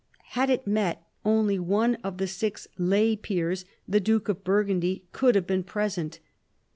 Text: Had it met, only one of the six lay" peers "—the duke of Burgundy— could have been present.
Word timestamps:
Had 0.29 0.49
it 0.49 0.65
met, 0.65 1.05
only 1.23 1.59
one 1.59 1.93
of 2.03 2.17
the 2.17 2.25
six 2.25 2.67
lay" 2.75 3.15
peers 3.15 3.65
"—the 3.87 3.99
duke 3.99 4.29
of 4.29 4.43
Burgundy— 4.43 5.03
could 5.11 5.35
have 5.35 5.45
been 5.45 5.63
present. 5.63 6.17